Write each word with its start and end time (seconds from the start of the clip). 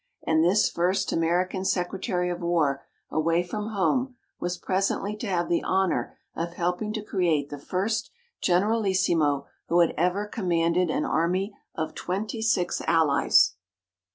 And 0.25 0.43
this 0.43 0.67
first 0.67 1.11
American 1.11 1.63
Secretary 1.63 2.31
of 2.31 2.41
War 2.41 2.83
away 3.11 3.43
from 3.43 3.67
home 3.67 4.15
was 4.39 4.57
presently 4.57 5.15
to 5.17 5.27
have 5.27 5.47
the 5.47 5.61
honor 5.61 6.17
of 6.35 6.53
helping 6.53 6.91
to 6.93 7.03
create 7.03 7.51
the 7.51 7.59
first 7.59 8.09
generalissimo 8.41 9.45
who 9.67 9.79
had 9.79 9.93
ever 9.99 10.25
commanded 10.25 10.89
an 10.89 11.05
army 11.05 11.55
of 11.75 11.93
twenty 11.93 12.41
six 12.41 12.81
allies. 12.87 13.53